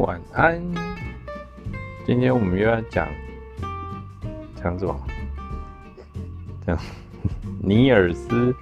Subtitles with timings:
[0.00, 0.58] 晚安。
[2.06, 3.06] 今天我们又要讲
[4.56, 4.98] 讲什么？
[6.66, 6.78] 讲
[7.62, 8.54] 尼尔斯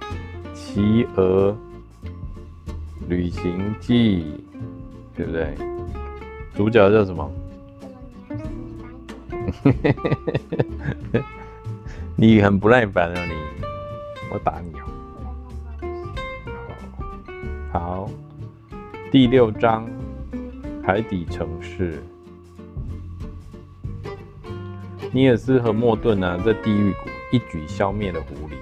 [0.53, 1.55] 骑鹅
[3.07, 4.25] 旅行记，
[5.15, 5.55] 对不对？
[6.53, 7.31] 主角叫什么？
[12.17, 13.25] 你很不耐烦啊！
[13.25, 13.31] 你，
[14.33, 14.83] 我打你哦。
[17.71, 18.09] 好，
[19.09, 19.87] 第六章。
[20.83, 22.01] 海底城市，
[25.11, 28.53] 尼尔斯和莫顿呢，在地狱谷一举消灭了狐狸。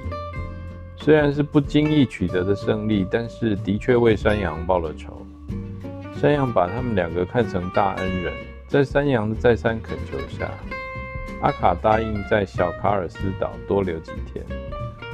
[0.97, 5.25] 虽然是不经意取得的胜利，但是的确为山羊报了仇。
[6.19, 8.33] 山羊把他们两个看成大恩人，
[8.67, 10.51] 在山羊的再三恳求下，
[11.41, 14.43] 阿卡答应在小卡尔斯岛多留几天，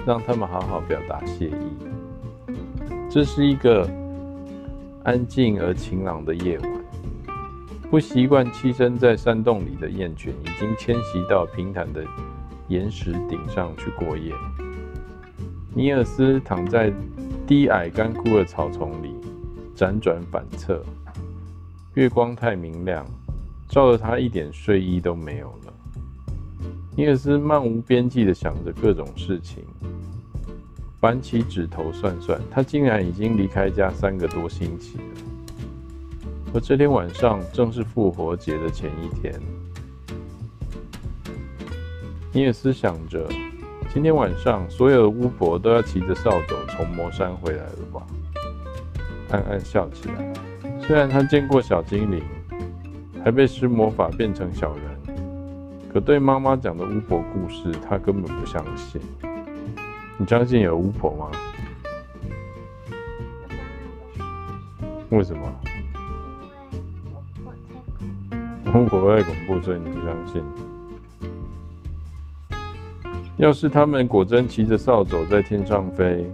[0.07, 2.53] 让他们好好表达谢意。
[3.11, 3.87] 这是一个
[5.03, 6.82] 安静而晴朗的夜晚。
[7.93, 12.03] 不习惯栖身在山洞里的雁群已经迁徙到平坦的
[12.67, 14.33] 岩石顶上去过夜。
[15.75, 16.91] 尼尔斯躺在
[17.45, 19.13] 低矮干枯的草丛里，
[19.75, 20.83] 辗转反侧。
[21.93, 23.05] 月光太明亮，
[23.69, 25.73] 照得他一点睡意都没有了。
[26.97, 29.63] 尼尔斯漫无边际地想着各种事情，
[30.99, 35.03] 扳起指头算算，他竟然已经离开家三个多星期了。
[36.53, 39.33] 而这天晚上正是复活节的前一天，
[42.31, 43.27] 尼尔斯想着，
[43.91, 48.05] 今天晚上所有的巫婆都要骑着扫帚从魔山回来了吧？
[49.31, 50.31] 暗暗笑起来。
[50.79, 52.21] 虽然他见过小精灵，
[53.25, 55.17] 还被施魔法变成小人，
[55.91, 59.01] 可对妈妈讲的巫婆故事，他根本不相信。
[60.19, 61.31] 你相信有巫婆吗？
[65.09, 65.41] 为什么？
[68.75, 70.43] 巫婆太恐怖，所以你不相信。
[73.37, 76.25] 要是他们果真骑着扫帚在天上飞，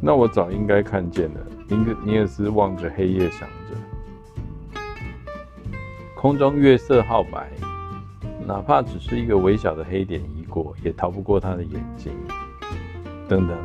[0.00, 1.40] 那我早应该看见了。
[1.68, 4.80] 尼克尼尔斯望着黑夜，想着，
[6.16, 7.48] 空中月色皓白，
[8.44, 12.12] 哪怕只是一个微小的黑点移过，也逃不过他的眼睛。
[13.28, 13.56] 等等，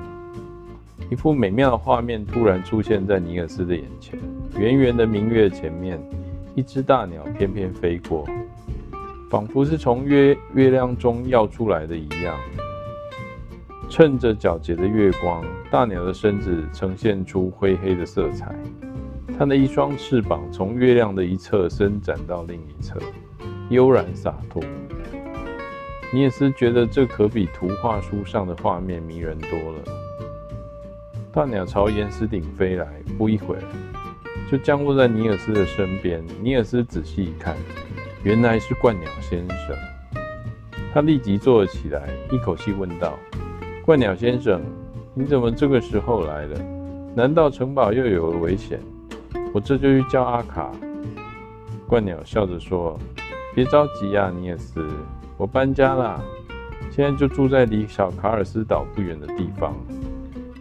[1.10, 4.20] 一幅美妙的画面突然出现在尼尔斯的眼前，
[4.56, 6.00] 圆圆的明月前面。
[6.58, 8.26] 一只大鸟翩翩飞过，
[9.30, 12.36] 仿佛是从月月亮中耀出来的一样。
[13.88, 18.56] 趁着皎洁的月光，大鸟的身子呈现出灰黑的色彩。
[19.38, 23.00] 它的一双翅膀从月亮的一侧伸展到另一侧，
[23.70, 24.60] 悠然洒脱。
[26.12, 29.80] 尼尔斯觉得这可比图画书上的画面迷人多了。
[31.32, 33.62] 大鸟朝岩石顶飞来，不一会儿。
[34.50, 36.24] 就降落在尼尔斯的身边。
[36.42, 37.56] 尼尔斯仔细一看，
[38.24, 39.76] 原来是鹳鸟先生。
[40.94, 43.20] 他立即坐了起来，一口气问道
[43.86, 44.62] ：“鹳鸟先生，
[45.14, 46.60] 你怎么这个时候来了？
[47.14, 48.80] 难道城堡又有了危险？
[49.54, 50.72] 我这就去叫阿卡。”
[51.90, 52.98] 鹳鸟笑着说
[53.54, 54.88] ：“别着急呀，尼尔斯，
[55.36, 56.22] 我搬家啦，
[56.90, 59.76] 现在就住在离小卡尔斯岛不远的地方。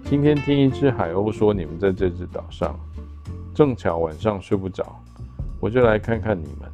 [0.04, 2.78] 今天听一只海鸥说，你们在这只岛上。”
[3.56, 5.03] 正巧晚上睡不着，
[5.59, 6.71] 我就来看看你们。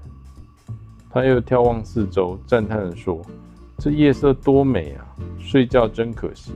[1.08, 3.24] 他又眺望四周，赞叹地说
[3.78, 5.06] ：“这夜色多美啊！
[5.38, 6.50] 睡觉真可惜。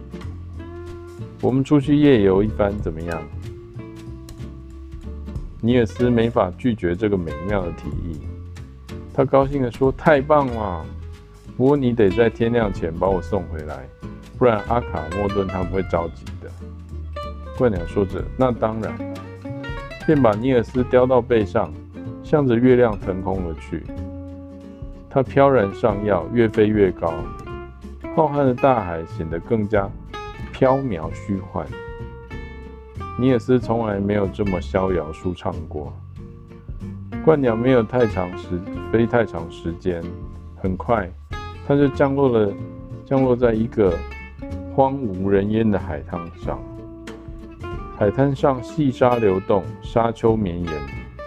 [1.40, 3.22] 我们出去夜游一番怎么样？”
[5.62, 8.18] 尼尔斯没法拒绝这个美妙的提议，
[9.14, 10.84] 他高兴地说：“太棒了！
[11.56, 13.88] 不过你得在天亮前把我送回来，
[14.36, 16.50] 不然阿卡莫顿他们会着急的。”
[17.56, 18.92] 怪鸟说着：“那当然。”
[20.06, 21.72] 便把尼尔斯叼到背上，
[22.22, 23.82] 向着月亮腾空而去。
[25.10, 27.12] 它飘然上跃，越飞越高，
[28.14, 29.90] 浩瀚的大海显得更加
[30.52, 31.66] 飘渺虚幻。
[33.18, 35.92] 尼尔斯从来没有这么逍遥舒畅过。
[37.24, 38.60] 鹳鸟没有太长时
[38.92, 40.00] 飞太长时间，
[40.54, 41.10] 很快，
[41.66, 42.52] 它就降落了，
[43.04, 43.92] 降落在一个
[44.72, 46.60] 荒无人烟的海滩上。
[47.98, 50.72] 海滩上细沙流动，沙丘绵延。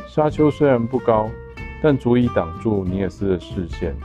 [0.07, 1.27] 沙丘虽然不高，
[1.81, 3.95] 但足以挡住尼尔斯的视线。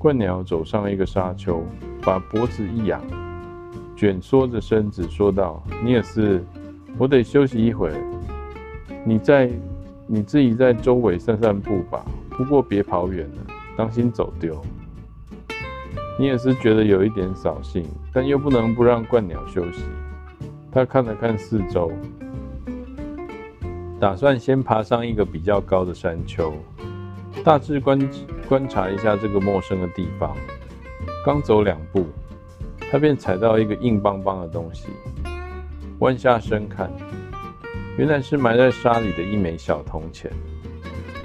[0.00, 1.62] 鹳鸟走上一个沙丘，
[2.02, 3.00] 把脖子一仰，
[3.96, 6.44] 蜷缩着身子说道：“尼尔斯，
[6.98, 7.92] 我得休息一会。
[9.04, 9.48] 你在
[10.08, 14.60] 你自己在周围散散步吧，不过别跑远了，当心走丢。”
[16.18, 19.84] 尼尔斯觉得有一点扫兴，但又不能不让鹳鸟休息。
[20.70, 21.90] 他看了看四周，
[23.98, 26.52] 打算先爬上一个比较高的山丘，
[27.42, 27.98] 大致观
[28.48, 30.36] 观察一下这个陌生的地方。
[31.24, 32.06] 刚走两步，
[32.90, 34.88] 他便踩到一个硬邦邦的东西，
[36.00, 36.90] 弯下身看，
[37.96, 40.30] 原来是埋在沙里的一枚小铜钱。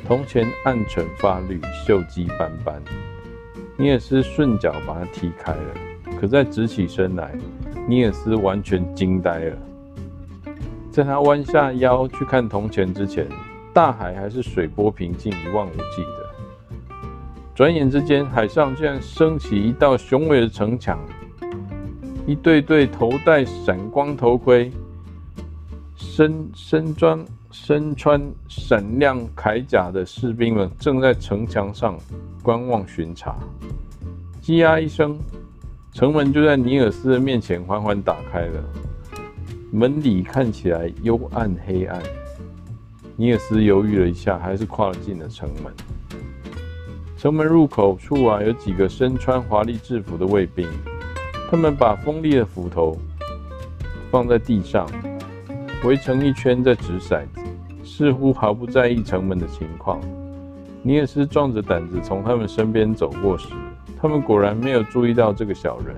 [0.07, 2.81] 铜钱暗沉发绿，锈迹斑斑。
[3.77, 5.73] 尼尔斯顺脚把它踢开了，
[6.19, 7.37] 可在直起身来，
[7.87, 9.57] 尼尔斯完全惊呆了。
[10.91, 13.27] 在他弯下腰去看铜钱之前，
[13.73, 16.95] 大海还是水波平静、一望无际的。
[17.53, 20.99] 转眼之间，海上竟然升起一道雄伟的城墙，
[22.25, 24.71] 一对对头戴闪光头盔、
[25.95, 27.25] 身身装。
[27.55, 31.95] 身穿闪亮铠甲的士兵们正在城墙上
[32.41, 33.37] 观望巡查。
[34.41, 35.19] 吱呀一声，
[35.93, 38.63] 城门就在尼尔斯的面前缓缓打开了。
[39.71, 42.01] 门里看起来幽暗黑暗。
[43.15, 45.71] 尼尔斯犹豫了一下，还是跨进了城门。
[47.15, 50.67] 城门入口处啊，有几个身穿华丽制服的卫兵，
[51.51, 52.97] 他们把锋利的斧头
[54.09, 54.89] 放在地上，
[55.83, 57.41] 围成一圈在掷骰子。
[57.83, 60.01] 似乎毫不在意城门的情况。
[60.81, 63.49] 尼尔斯壮着胆子从他们身边走过时，
[64.03, 65.95] 他们果然没有注意到这个小人。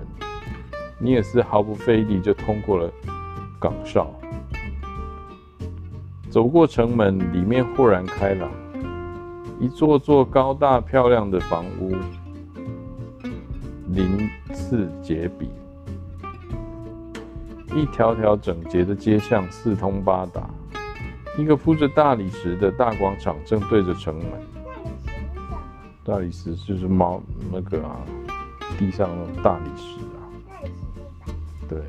[0.96, 2.88] 尼尔斯毫不费力就通过了
[3.58, 4.14] 岗哨，
[6.30, 8.48] 走过城门，里面豁然开朗，
[9.58, 11.96] 一座座高大漂亮的房屋，
[13.88, 15.50] 鳞次栉比，
[17.74, 20.48] 一条条整洁的街巷四通八达。
[21.36, 24.55] 一个铺着大理石的大广场正对着城门。
[26.06, 27.20] 大理石就是猫
[27.52, 27.96] 那个啊，
[28.78, 30.22] 地上的大理石啊。
[31.68, 31.80] 对。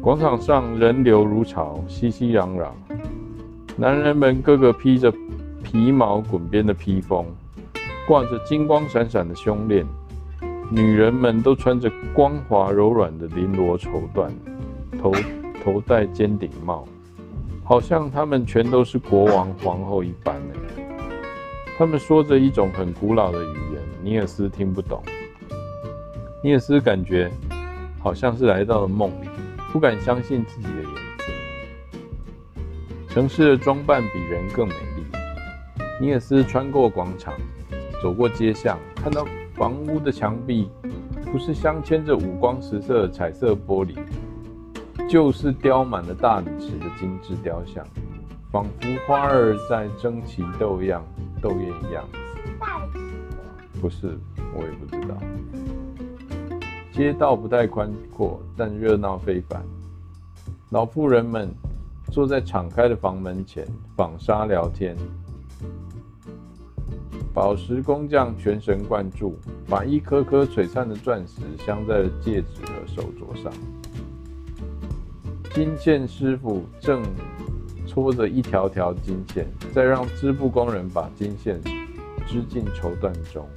[0.00, 2.70] 广场上人流如潮，熙熙攘攘。
[3.76, 5.12] 男人们个个披着
[5.64, 7.26] 皮毛滚边的披风，
[8.06, 9.84] 挂着金光闪闪的胸链；
[10.70, 14.30] 女人们都穿着光滑柔软的绫罗绸缎，
[15.02, 15.12] 头
[15.64, 16.86] 头戴尖顶帽。
[17.64, 20.54] 好像他们全都是国王皇后一般呢。
[21.78, 25.02] 他们说着一种很古老的语言，尼尔斯听不懂。
[26.42, 27.30] 尼尔斯感觉
[28.00, 29.28] 好像是来到了梦里，
[29.72, 32.64] 不敢相信自己的眼睛。
[33.08, 35.04] 城市的装扮比人更美丽。
[36.00, 37.34] 尼尔斯穿过广场，
[38.02, 40.70] 走过街巷，看到房屋的墙壁
[41.30, 43.94] 不是镶嵌着五光十色的彩色玻璃。
[45.08, 47.86] 就是雕满了大理石的精致雕像，
[48.56, 51.04] 仿佛花儿在争奇斗样、
[51.42, 52.08] 斗艳一样。
[53.82, 54.16] 不是，
[54.54, 55.14] 我也不知道。
[56.90, 59.62] 街道不太宽阔，但热闹非凡。
[60.70, 61.54] 老妇人们
[62.10, 63.62] 坐在敞开的房门前
[63.94, 64.96] 纺纱聊天。
[67.34, 69.38] 宝石工匠全神贯注，
[69.68, 73.52] 把一颗颗璀璨的钻石镶在了戒指和手镯上。
[75.52, 77.02] 金线师傅正
[77.96, 81.58] 拖着一条条金线，再让织布工人把金线
[82.26, 83.48] 织进绸缎中。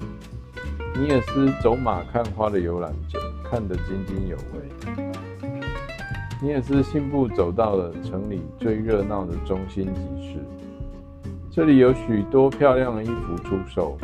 [0.96, 5.14] 尼尔斯走马看花的游览者，看得津津有味。
[6.42, 10.40] 尼尔斯信步走到了城里最热闹的中心集市，
[11.52, 13.98] 这里有许多漂亮的衣服出售，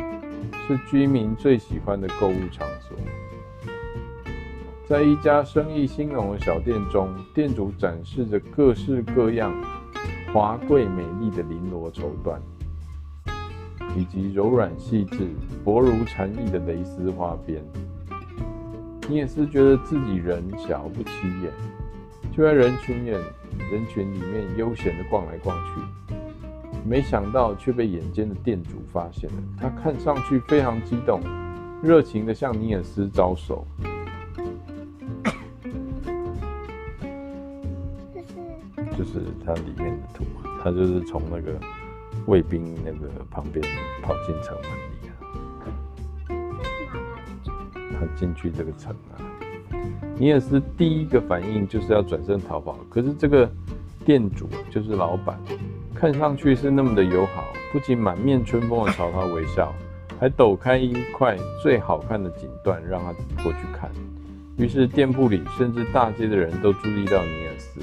[0.68, 2.94] 是居民最喜欢的购物场所。
[4.86, 9.50] 在一家生意兴隆的小店中，店主展示着各式各样、
[10.32, 12.38] 华贵美丽的绫罗绸缎，
[13.96, 15.28] 以及柔软细致、
[15.64, 17.62] 薄如蝉翼的蕾丝花边。
[19.08, 21.10] 尼尔斯觉得自己人小不起
[21.42, 21.50] 眼，
[22.36, 23.14] 就在人群眼
[23.70, 26.14] 人群里面悠闲地逛来逛去，
[26.84, 29.36] 没想到却被眼尖的店主发现了。
[29.58, 31.20] 他看上去非常激动，
[31.82, 33.64] 热情地向尼尔斯招手。
[38.96, 40.24] 就是它里面的图，
[40.62, 41.52] 他就是从那个
[42.26, 43.64] 卫兵那个旁边
[44.02, 45.12] 跑进城门里啊。
[47.98, 49.16] 他进去这个城啊，
[50.18, 53.50] 尼尔斯第一个反应就是要转身逃跑，可是这个
[54.04, 55.38] 店主就是老板，
[55.94, 59.74] 看上去是那么的友好，不仅满面春风的朝他微笑，
[60.18, 63.12] 还抖开一块最好看的锦缎让他
[63.42, 63.90] 过去看。
[64.58, 67.80] 于是店铺里甚至大街的人都注意到尼尔斯。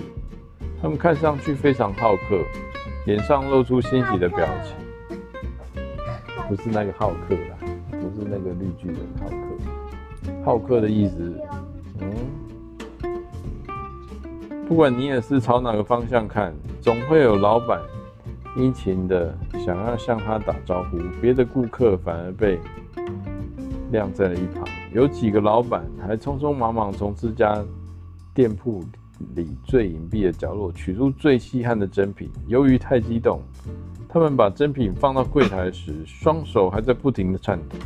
[0.83, 2.43] 他们看上去非常好客，
[3.05, 4.75] 脸上露出欣喜的表情。
[6.49, 7.55] 不是那个好客啦，
[7.89, 9.35] 不是那个绿巨人好客。
[10.43, 11.41] 好客的意思，
[12.01, 12.11] 嗯，
[14.67, 17.79] 不管尼尔斯朝哪个方向看，总会有老板
[18.57, 19.33] 殷勤的
[19.65, 22.59] 想要向他打招呼，别的顾客反而被
[23.93, 24.65] 晾在了一旁。
[24.91, 27.63] 有几个老板还匆匆忙忙从自家
[28.33, 28.83] 店铺
[29.35, 32.29] 里最隐蔽的角落取出最稀罕的珍品。
[32.47, 33.41] 由于太激动，
[34.07, 37.77] 他们把珍品放到柜台时，双手还在不停的颤抖。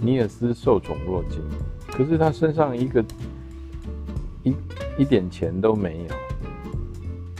[0.00, 1.40] 尼尔斯受宠若惊，
[1.86, 3.04] 可是他身上一个
[4.42, 4.54] 一
[4.98, 6.14] 一点钱都没有，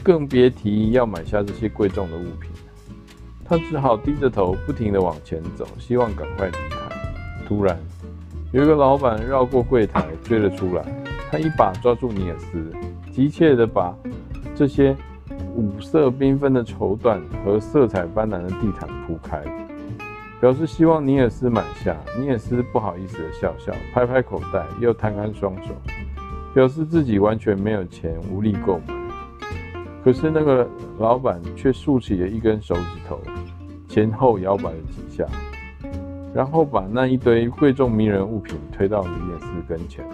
[0.03, 2.49] 更别提要买下这些贵重的物品。
[3.43, 7.45] 他只好低着头，不停地往前走，希望赶快离开。
[7.47, 7.77] 突然，
[8.51, 10.83] 有一个老板绕过柜台追了出来，
[11.29, 12.73] 他一把抓住尼尔斯，
[13.15, 13.95] 急切地把
[14.53, 14.93] 这些
[15.55, 19.41] 五色缤纷的绸缎和色彩斑斓的地毯铺开。
[20.41, 25.73] 表示希望尼尔斯买下，尼尔斯不好意思的笑笑，拍拍口袋，又摊开双手，
[26.53, 28.93] 表示自己完全没有钱，无力购买。
[30.03, 30.67] 可是那个
[30.99, 33.17] 老板却竖起了一根手指头，
[33.87, 35.25] 前后摇摆了几下，
[36.33, 40.05] 然后把那一堆贵重迷人物品推到尼尔斯跟前。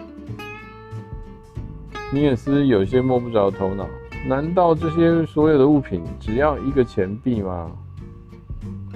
[2.13, 3.87] 尼尔斯有些摸不着头脑，
[4.27, 7.71] 难道这些所有的物品只要一个钱币吗？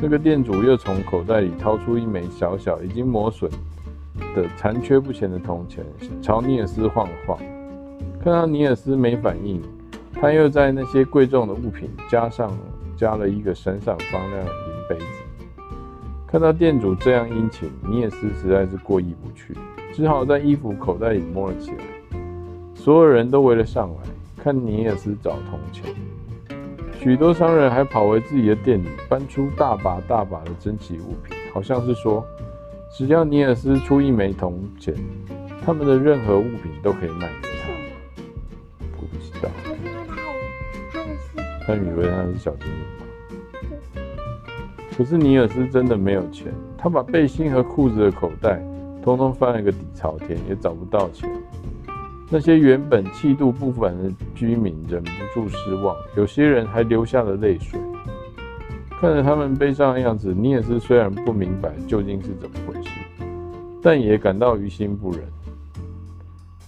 [0.01, 3.49] 那个店主又从口袋里掏出一枚小小、已经磨损
[4.35, 5.85] 的、残缺不全的铜钱，
[6.21, 7.39] 朝尼尔斯晃了晃。
[8.21, 9.61] 看到尼尔斯没反应，
[10.13, 12.51] 他又在那些贵重的物品加上
[12.97, 15.05] 加了一个闪闪发亮的银杯子。
[16.27, 19.55] 看到店主这样殷勤，尼尔斯实在是过意不去，
[19.93, 21.77] 只好在衣服口袋里摸了起来。
[22.85, 25.91] 所有人都围了上来，看尼尔斯找铜钱。
[26.99, 32.23] 许多商人还跑回自己的店里，搬出大把大把的珍奇物品，好像是说，
[32.95, 34.93] 只要尼尔斯出一枚铜钱，
[35.65, 37.71] 他们的任何物品都可以卖给他。
[38.99, 39.49] 我不知道。
[41.65, 44.03] 他以为他是小精灵。
[44.95, 48.63] 可是尼尔斯真的没有钱，他把背心和裤子的口袋
[49.01, 51.27] 通通翻了个底朝天，也找不到钱。
[52.29, 57.79] 那些原本气度不凡的居民忍不住失望，有些人还流下了泪水。
[58.99, 62.89] 看着他们悲伤的样子，尼尔斯虽然不明白究竟是怎么回事，
[63.81, 65.21] 但也感到于心不忍。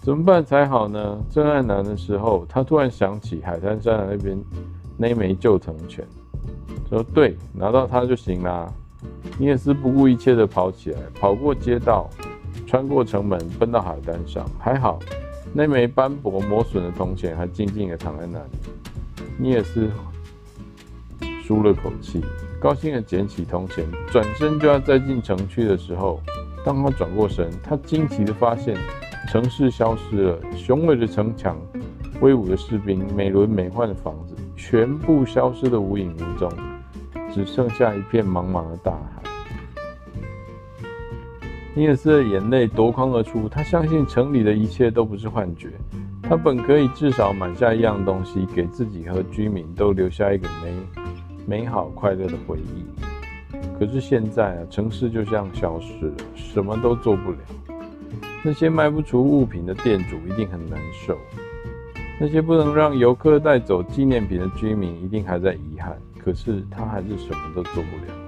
[0.02, 1.20] 怎么办才好呢？
[1.30, 4.38] 正在难的时候，他突然想起海滩山那边
[4.96, 6.06] 那枚旧铜钱，
[6.88, 8.72] 说：“对，拿到它就行啦。”
[9.40, 12.10] 尼尔斯不顾一切地跑起来，跑过街道，
[12.66, 14.46] 穿过城门，奔到海滩上。
[14.60, 15.00] 还好。
[15.58, 19.26] 那枚斑驳磨损的铜钱还静静地躺在那里。
[19.40, 19.90] 尼尔斯
[21.44, 22.24] 舒了口气，
[22.62, 26.22] 高兴地捡起铜钱，转身就要再进城去的时候，
[26.64, 28.78] 当他转过身，他惊奇地发现
[29.30, 31.60] 城市消失了，雄伟的城墙、
[32.22, 36.52] 威武的士兵、美轮美奂的房子，全部消失得无影无踪，
[37.34, 39.27] 只剩下一片茫茫的大海。
[41.78, 45.70] 尼尔斯的眼泪夺眶而出，他相信城里的一切都不是幻觉。
[46.24, 50.74] 他本可以至少买下一样东西，给自己和居民都留下一个美
[51.46, 52.84] 美好快乐的回忆。
[53.78, 57.38] 可是现在啊，城市就这样消失了，什么都做不了。
[58.44, 61.16] 那些卖不出物品的店主一定很难受，
[62.20, 65.96] 那些不能让游客带走纪念品的居民一定还在遗憾。
[66.18, 68.27] 可是他还是什么都做不了。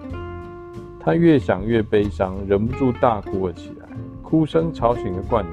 [0.99, 3.87] 他越想越悲伤，忍不住大哭了起来。
[4.21, 5.51] 哭声吵醒了鸛鸟，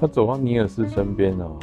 [0.00, 1.56] 他走到尼尔斯身边哦，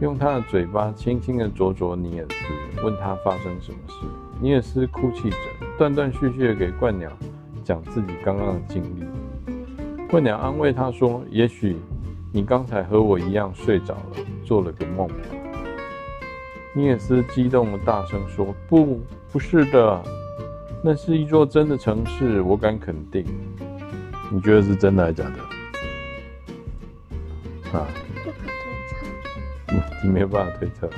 [0.00, 3.94] 用他的嘴巴轻轻地啄啄尼尔斯，问他发生什么事。
[4.40, 5.36] 尼尔斯哭泣着，
[5.76, 7.10] 断断续续地给鸛鸟
[7.64, 9.04] 讲自己刚刚的经历。
[10.08, 11.76] 鸛鸟安慰他说：“也许
[12.32, 15.14] 你刚才和我一样睡着了，做了个梦吧。”
[16.72, 20.02] 尼尔斯激动地大声说：“不，不是的。”
[20.82, 23.24] 那是一座真的城市，我敢肯定。
[24.30, 25.32] 你觉得是真的还是假的？
[27.78, 27.86] 啊？
[28.24, 30.08] 不可推测。
[30.08, 30.88] 没有办法推测。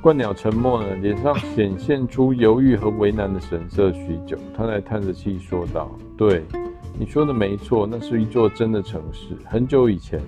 [0.00, 3.92] 冠鸟沉默了，脸上显现出犹豫和为难的神色。
[3.92, 6.44] 许久，他才叹着气说道：“对，
[6.98, 9.36] 你说的没错，那是一座真的城市。
[9.44, 10.20] 很久以前，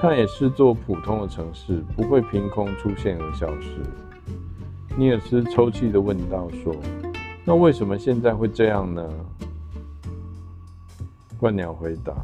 [0.00, 3.70] 它也是座普通的城市，不会凭空出现而消失。”
[4.98, 6.74] 尼尔斯抽泣地问道：“说，
[7.44, 9.06] 那为什么现在会这样呢？”
[11.38, 12.14] 鹳鸟回答：“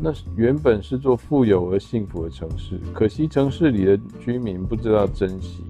[0.00, 5.64] 那原本是座富有而幸福的城市，可惜城市里的居民不知道珍惜，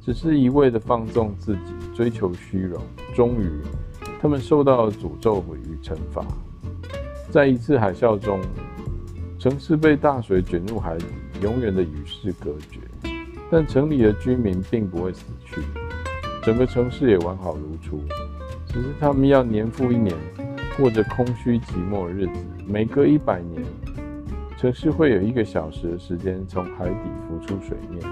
[0.00, 2.80] 只是一味地放纵自己，追求虚荣。
[3.12, 3.50] 终于，
[4.20, 6.24] 他们受到了诅咒与惩罚。
[7.28, 8.40] 在一次海啸中，
[9.36, 11.06] 城市被大水卷入海底，
[11.42, 12.78] 永远的与世隔绝。”
[13.50, 15.60] 但城里的居民并不会死去，
[16.42, 18.02] 整个城市也完好如初，
[18.66, 20.16] 只是他们要年复一年
[20.76, 22.44] 过着空虚寂寞的日子。
[22.66, 23.62] 每隔一百年，
[24.56, 28.02] 城市会有一个小时的时间从海底浮出水面，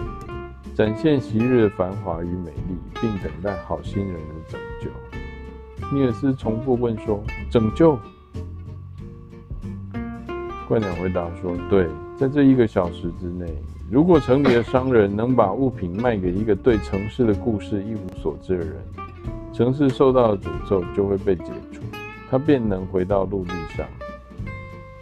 [0.75, 4.19] 展现昔日的繁华与美丽，并等待好心人的
[4.49, 4.91] 拯救。
[5.97, 7.99] 尼尔斯重复问说：“拯救？”
[10.69, 13.47] 鸛鸟回答说：“对，在这一个小时之内。”
[13.91, 18.77] 如果城里的商人能把物品卖给一个对城市的故事一无所知的人，
[19.53, 21.83] 城市受到的诅咒就会被解除，
[22.31, 23.85] 他便能回到陆地上，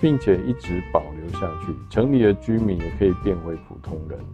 [0.00, 1.75] 并且一直保留下去。
[1.90, 4.25] 城里的居民也可以变回普通人了。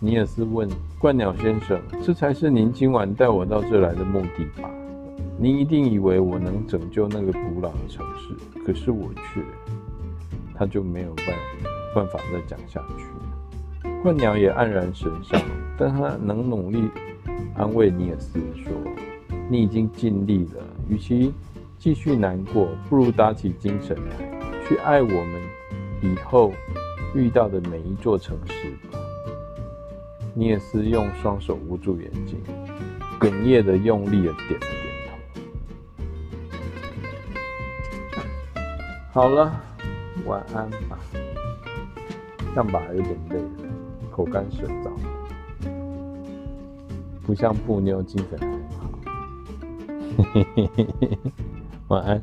[0.00, 4.68] 尼尔斯问：“冠鸟先生，这才是您今晚带我到这来的目的吧？
[5.38, 8.34] 您一定以为我能拯救那个古老的城市，
[8.66, 9.40] 可是我却……”
[10.58, 11.26] 他就没有办
[11.94, 13.92] 办法再讲下去了。
[14.04, 15.40] 鸛鸟也黯然神伤，
[15.76, 16.88] 但他能努力
[17.54, 18.72] 安慰尼尔斯说
[19.48, 21.32] ：“你已经尽力了，与其
[21.78, 24.16] 继续难过，不如打起精神来，
[24.66, 25.40] 去爱我们
[26.02, 26.52] 以后
[27.14, 28.98] 遇到的每一座城市吧。”
[30.34, 32.36] 尼尔斯用双手捂住眼睛，
[33.20, 34.92] 哽咽的用力的点了点
[38.52, 38.62] 头。
[39.12, 39.67] 好了。
[40.28, 40.98] 晚安吧，
[42.54, 43.70] 象拔有点累了，
[44.10, 44.90] 口干舌燥，
[47.26, 48.90] 不像布妞精神很好。
[50.18, 51.18] 嘿嘿嘿嘿嘿，
[51.88, 52.20] 晚安。